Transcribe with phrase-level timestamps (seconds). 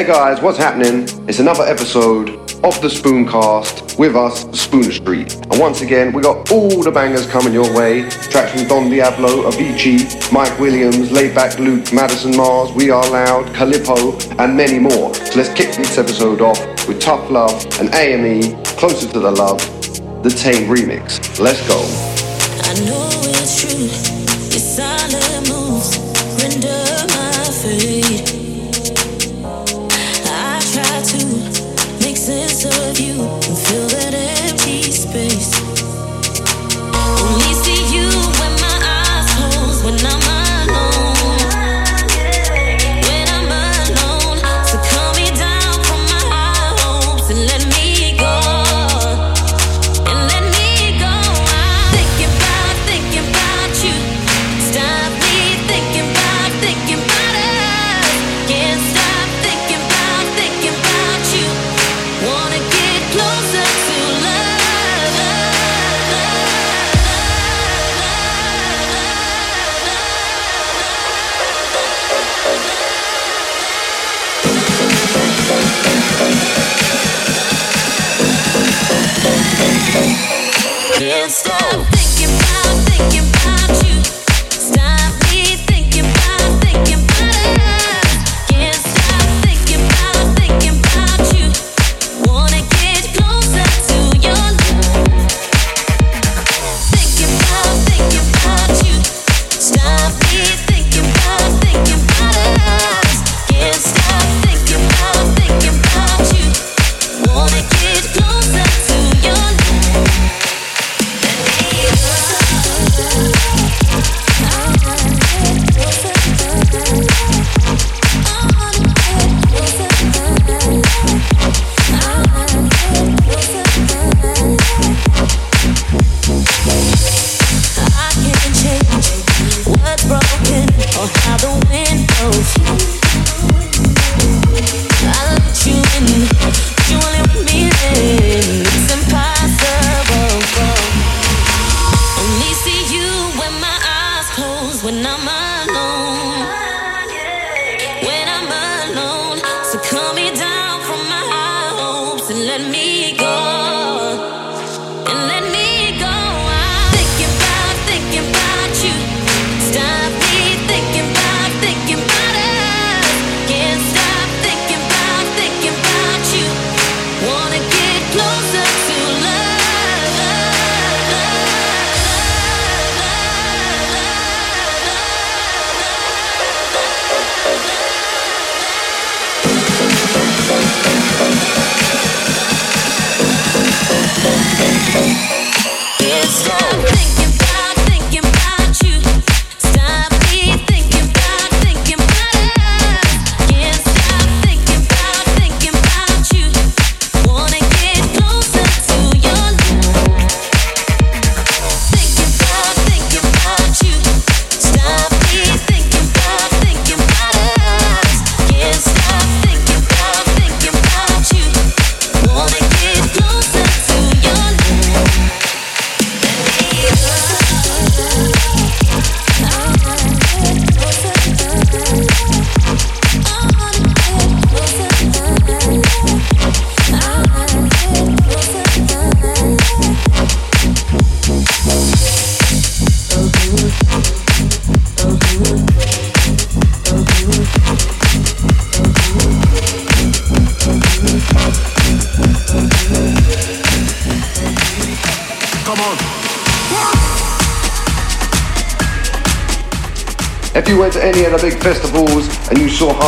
[0.00, 1.02] Hey guys, what's happening?
[1.28, 2.30] It's another episode
[2.64, 5.34] of the Spooncast with us, Spooner Street.
[5.34, 8.08] And once again, we got all the bangers coming your way.
[8.08, 14.18] Tracks from Don Diablo, Avicii, Mike Williams, Laidback Luke, Madison Mars, We Are Loud, Calippo,
[14.38, 15.14] and many more.
[15.14, 19.58] So let's kick this episode off with Tough Love and AME, Closer to the Love,
[20.22, 21.38] the Taim Remix.
[21.38, 23.09] Let's go.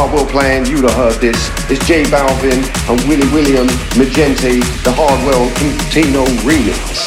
[0.03, 1.49] Hardwell playing, you'd have heard this.
[1.71, 2.59] It's J Balvin
[2.91, 7.02] and Willy William Mi Gente, the Hardwell Quintino remix.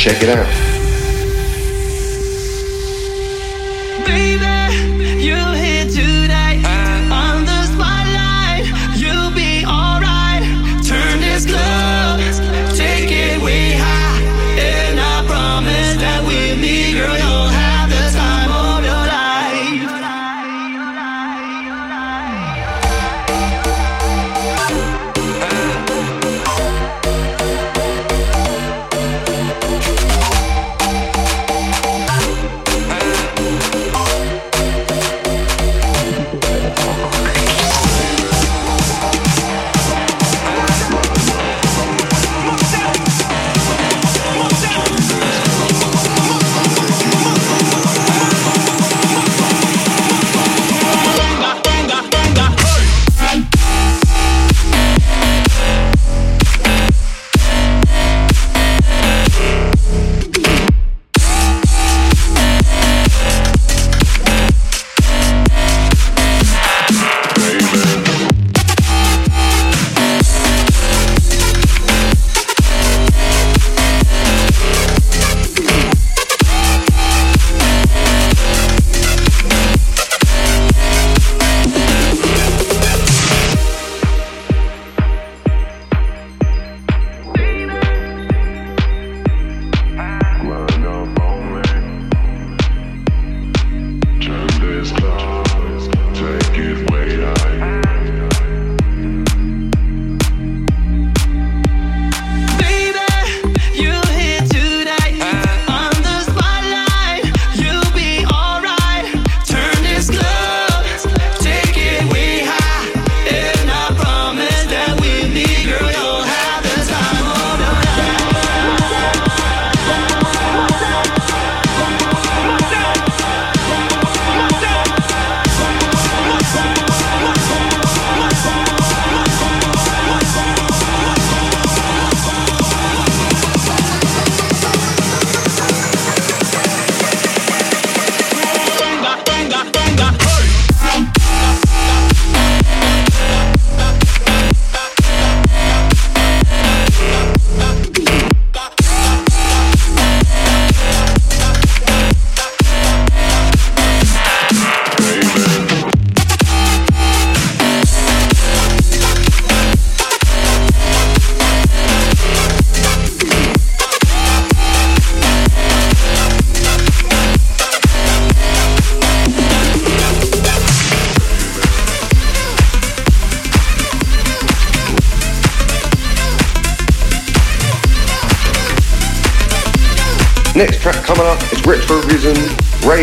[0.00, 0.49] Check it out.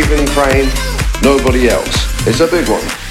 [0.06, 0.70] Kreyn,
[1.24, 2.27] Nobody Else.
[2.27, 3.07] It's a big one.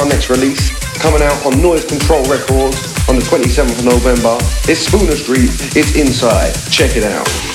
[0.00, 2.76] Our next release, coming out on Noise Control Records
[3.08, 4.36] on the 27th of November.
[4.70, 6.54] It's Spooner Street, it's inside.
[6.70, 7.53] Check it out.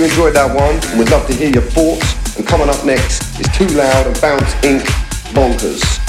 [0.00, 2.38] you enjoyed that one and would love to hear your thoughts.
[2.38, 4.80] And coming up next is twoloud and Bounce Inc.
[5.34, 5.99] Bonkers.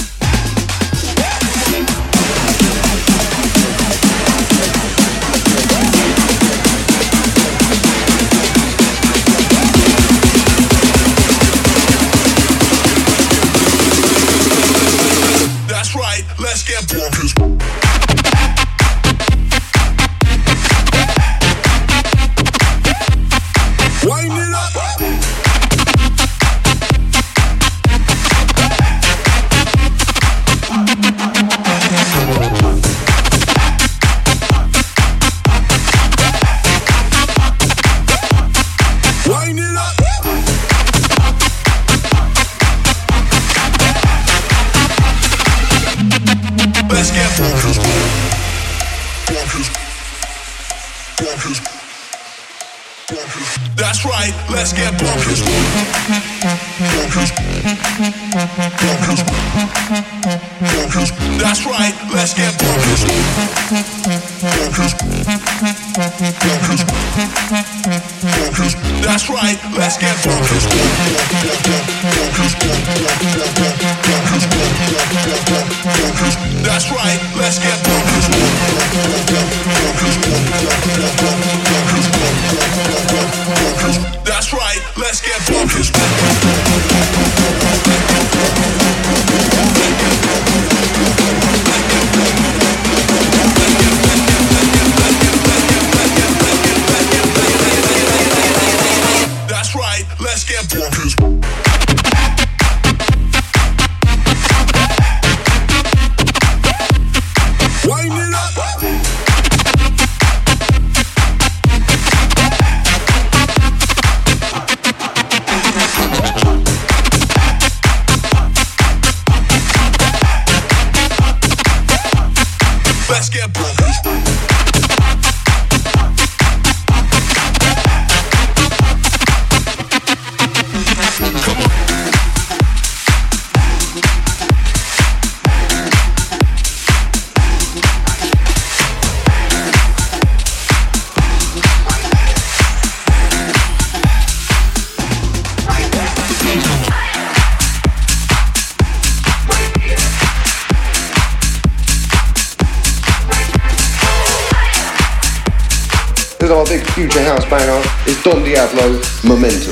[157.52, 159.71] Sparrow is Don Diablo Momentum.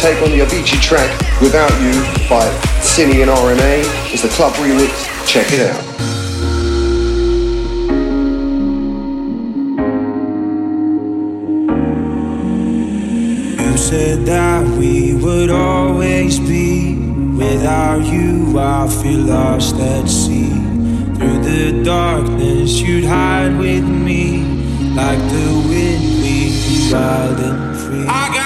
[0.00, 1.10] take on the Avicii track
[1.42, 1.92] Without You
[2.26, 2.48] by
[2.80, 4.12] SINI and RMA.
[4.12, 4.90] It's the club remix.
[5.26, 5.84] Check it out.
[13.60, 16.96] You said that we would always be.
[17.36, 20.48] Without you, I feel lost at sea.
[21.16, 24.44] Through the darkness, you'd hide with me.
[24.94, 28.39] Like the wind, we'd be wild and free.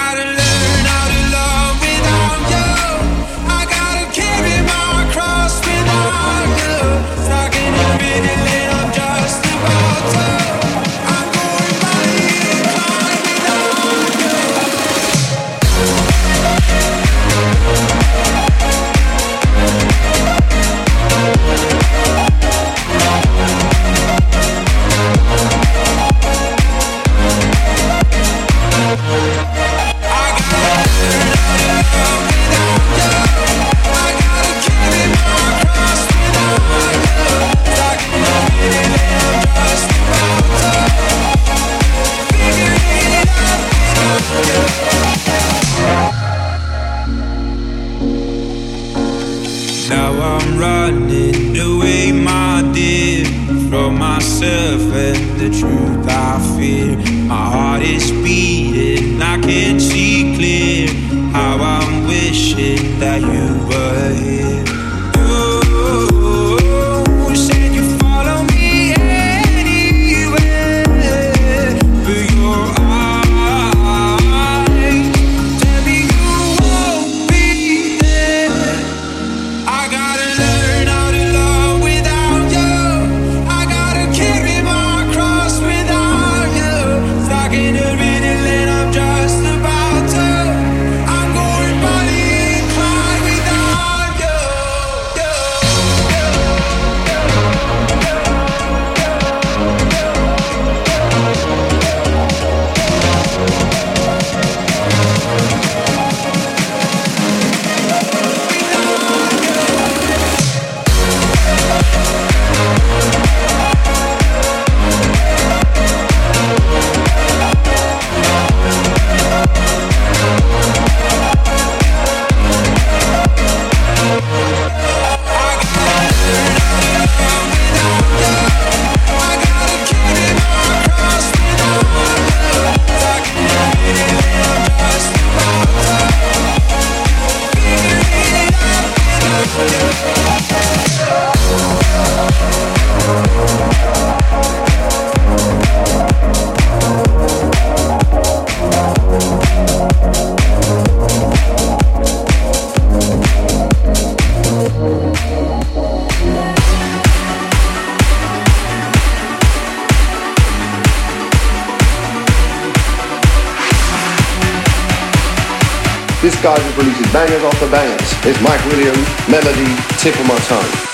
[170.05, 170.84] tip of my tongue.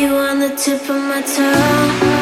[0.00, 2.19] you on the tip of my tongue.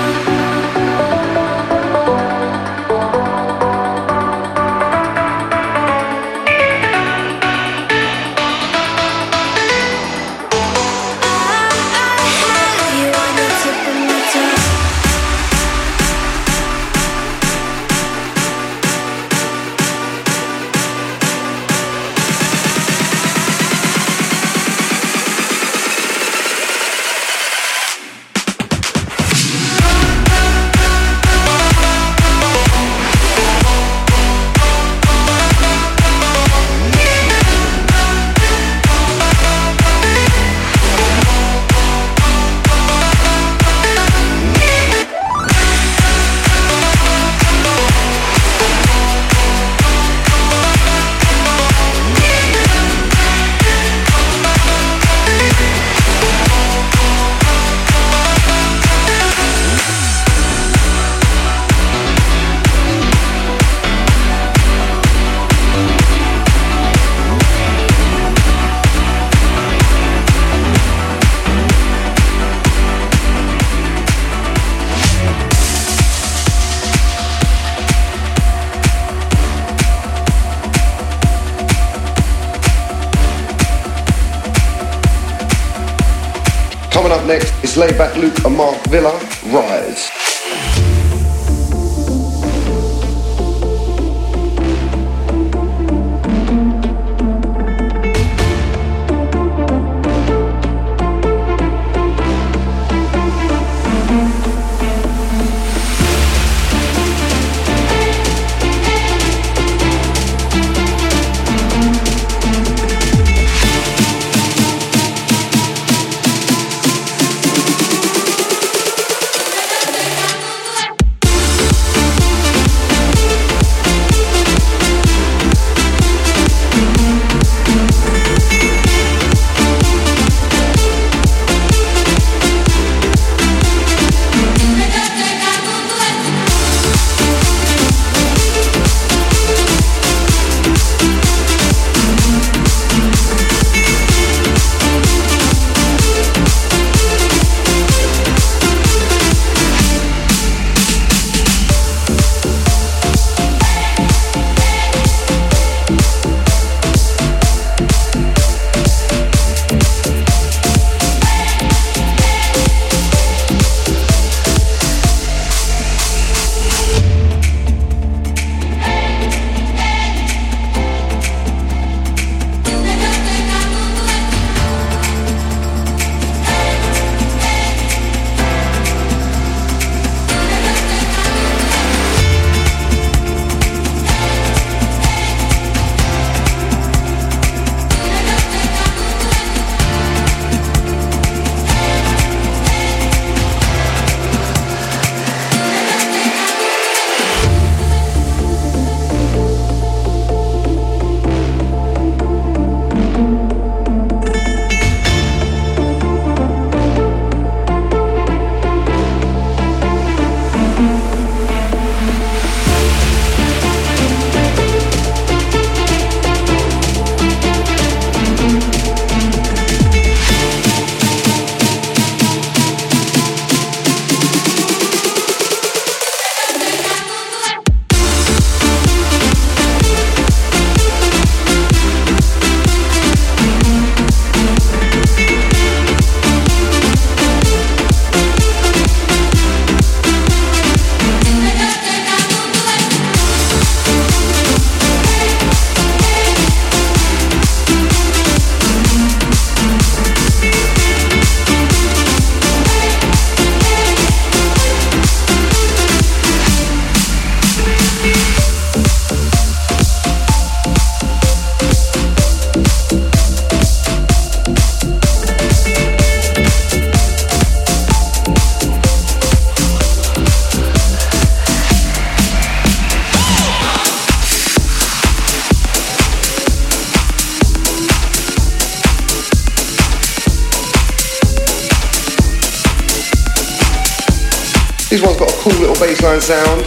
[286.20, 286.62] Sound.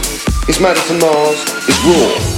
[0.48, 1.44] It's Madison Mars.
[1.68, 2.31] It's raw.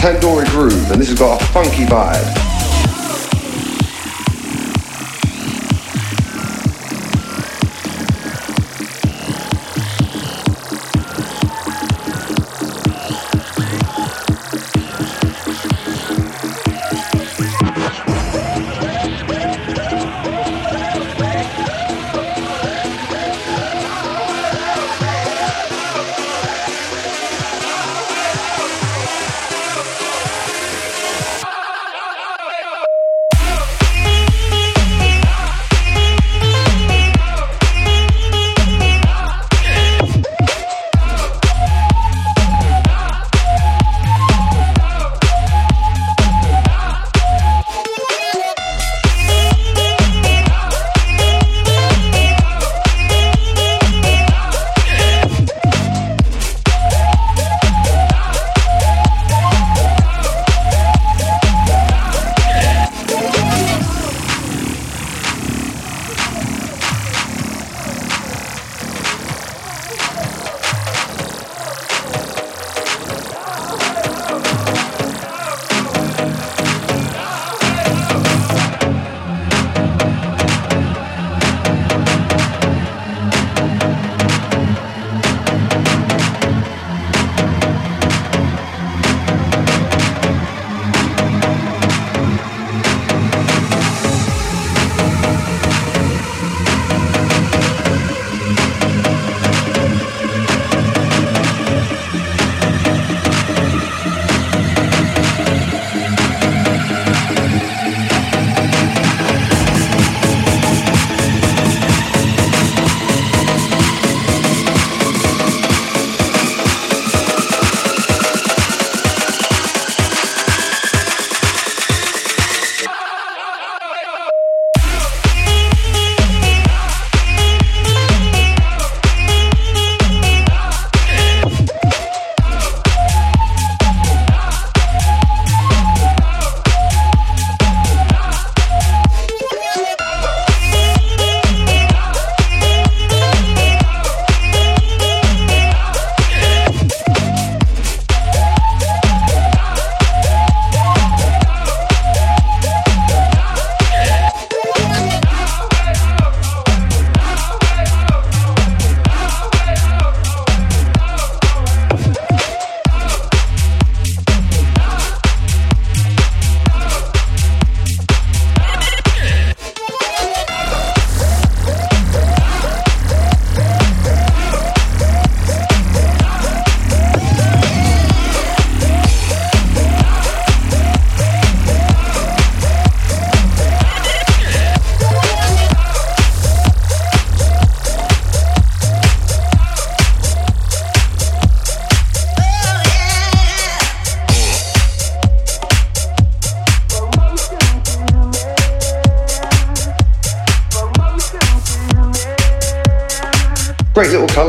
[0.00, 2.39] Tandori Groove, and this has got a funky vibe.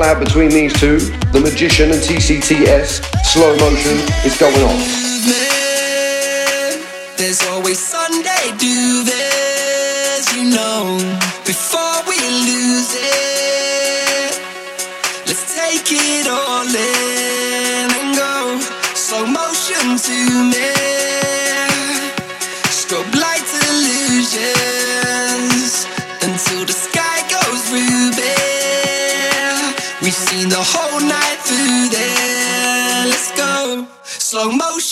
[0.01, 0.97] collab between these two,
[1.31, 5.60] The Magician and TCTS, Slow Motion, is going on.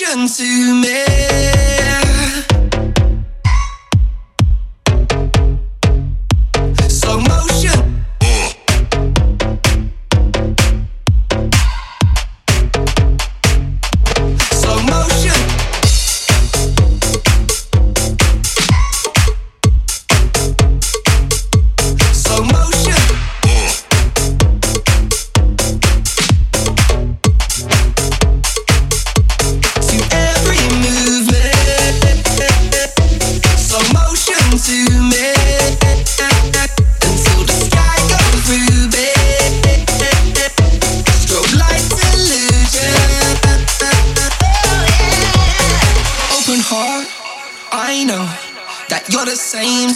[0.02, 1.49] attention to me.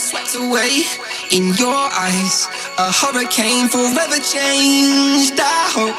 [0.04, 0.84] swept away
[1.32, 2.48] in your eyes.
[2.78, 5.40] A hurricane forever changed.
[5.40, 5.96] I hope.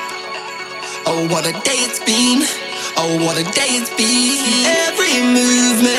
[1.07, 2.44] Oh, what a day it's been.
[3.00, 4.36] Oh, what a day it's been.
[4.84, 5.94] Every movement,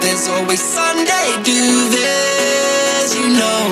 [0.00, 1.28] there's always Sunday.
[1.44, 1.62] Do
[1.96, 3.64] this, you know,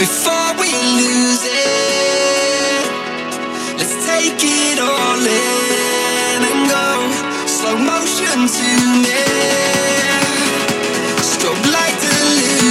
[0.00, 2.84] before we lose it.
[3.76, 6.88] Let's take it all in and go
[7.46, 8.70] slow motion to
[9.04, 9.99] me.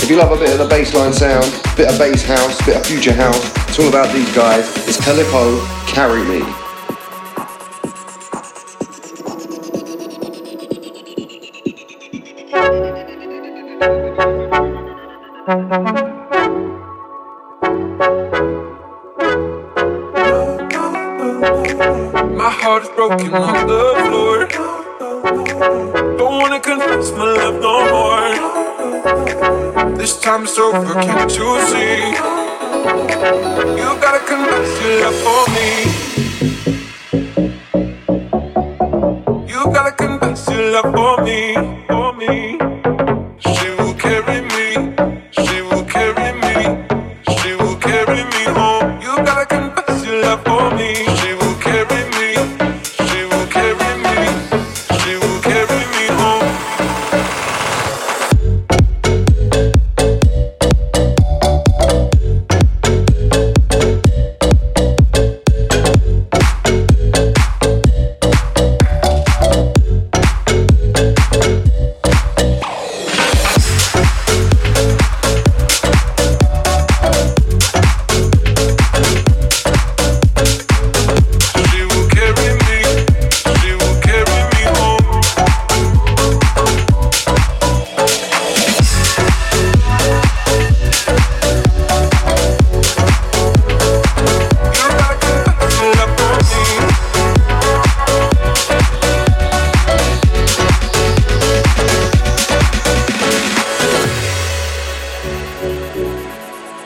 [0.00, 2.86] If you love a bit of the bassline sound, bit of bass house, bit of
[2.86, 4.68] future house, it's all about these guys.
[4.88, 6.67] It's Calippo, Carry Me.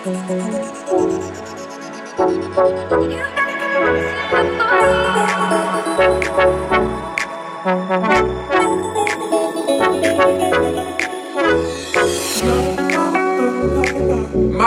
[0.04, 0.10] My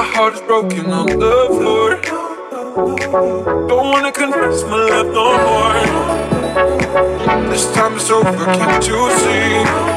[0.03, 1.99] heart is broken on the floor.
[3.67, 5.75] Don't wanna confess my love no more.
[7.49, 9.94] This time is over, can't you see?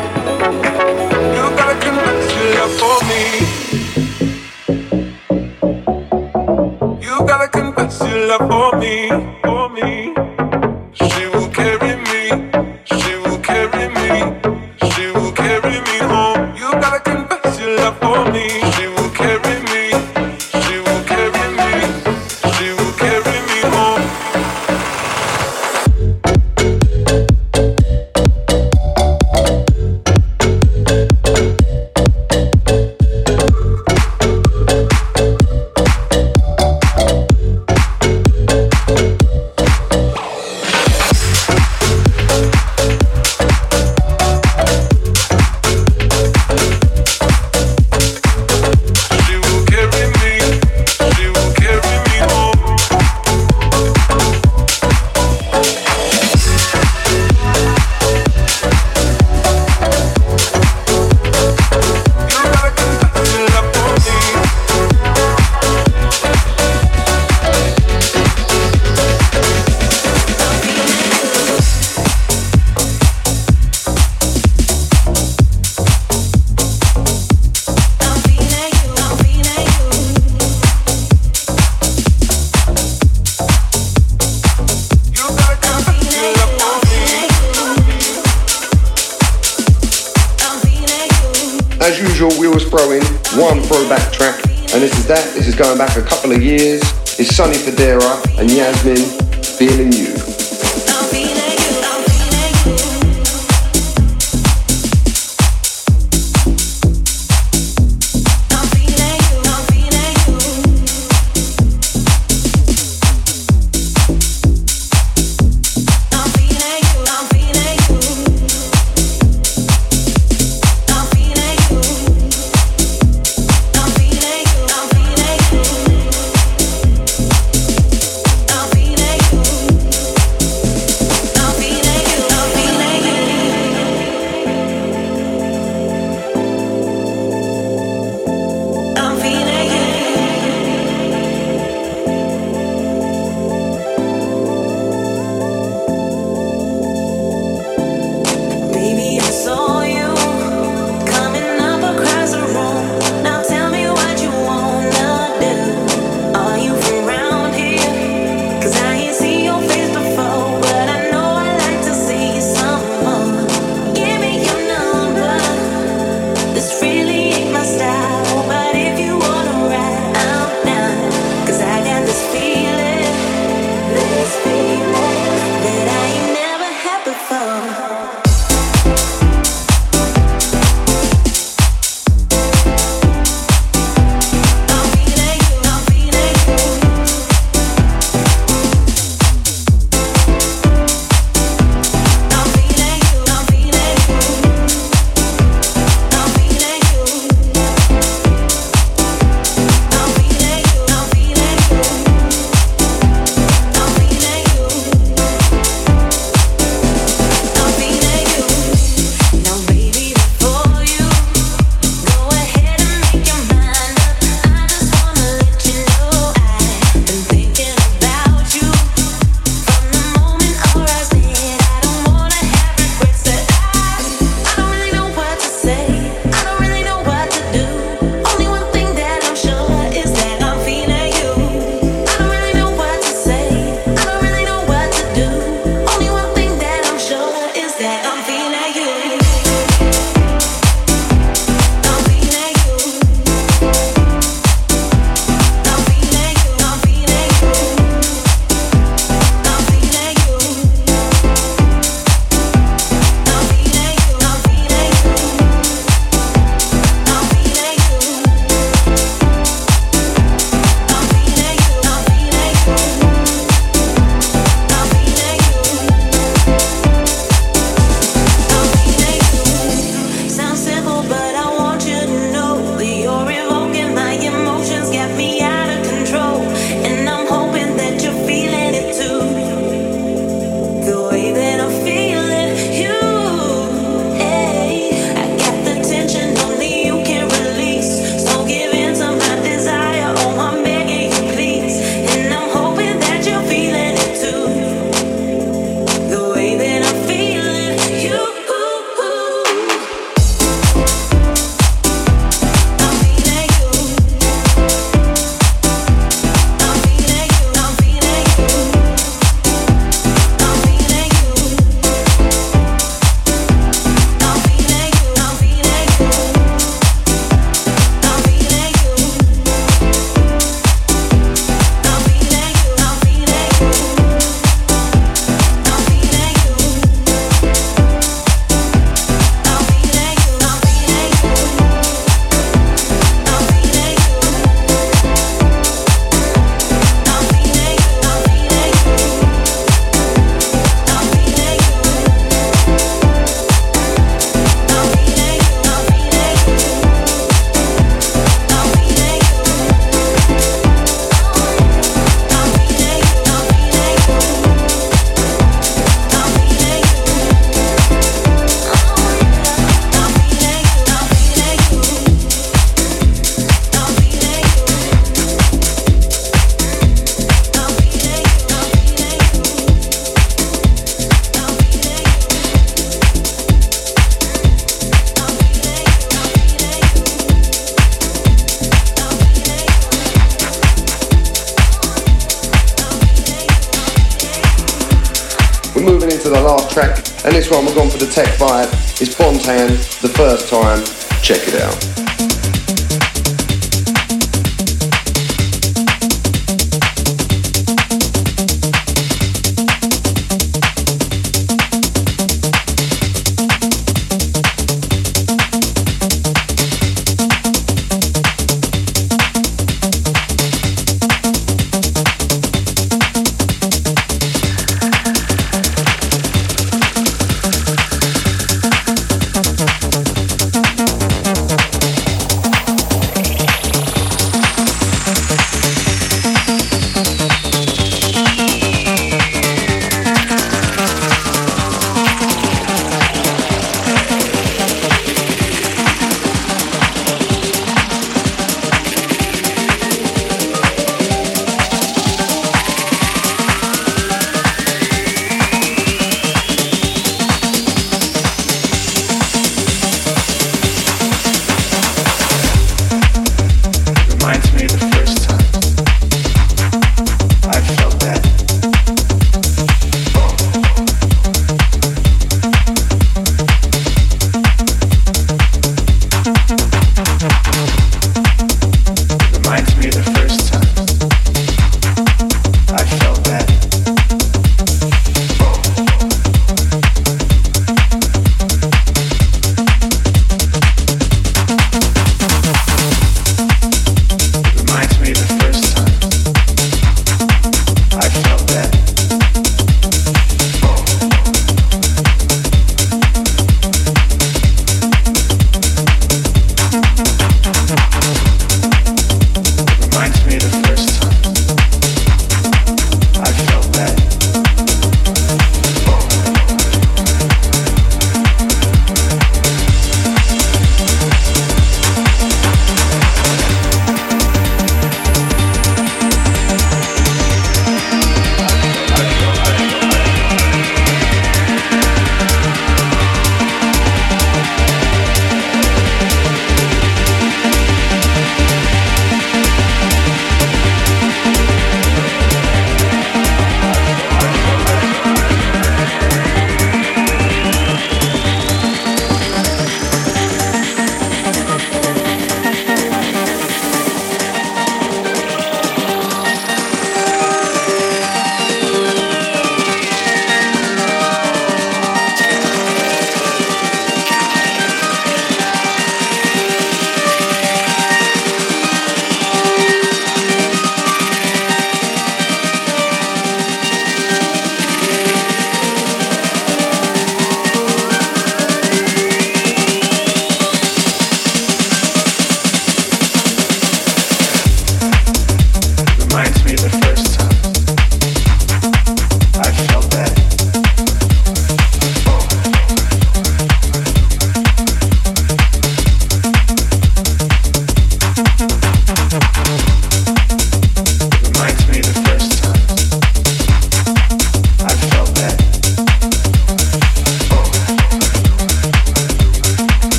[92.18, 93.02] Usual, we always throw in
[93.38, 95.22] one throwback track, and this is that.
[95.34, 96.80] This is going back a couple of years.
[97.18, 98.96] It's Sonny Fodera and Yasmin,
[99.42, 100.38] Feeling You.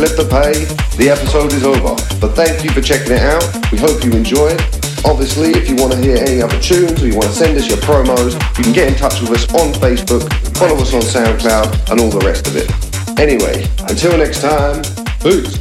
[0.00, 0.64] No the pay.
[0.96, 1.94] The episode is over.
[2.20, 3.44] But thank you for checking it out.
[3.70, 4.58] We hope you enjoyed.
[5.04, 7.68] Obviously, if you want to hear any other tunes or you want to send us
[7.68, 10.24] your promos, you can get in touch with us on Facebook,
[10.56, 12.68] follow us on SoundCloud, and all the rest of it.
[13.20, 14.82] Anyway, until next time,
[15.20, 15.59] peace.